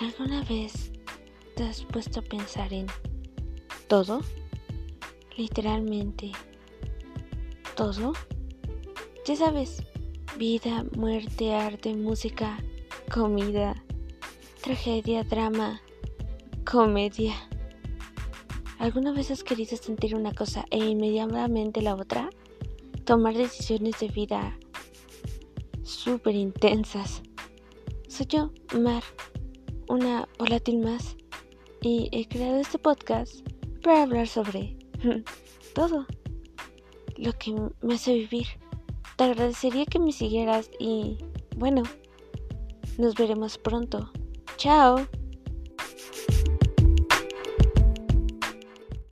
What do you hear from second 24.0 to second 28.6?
vida súper intensas. Soy yo,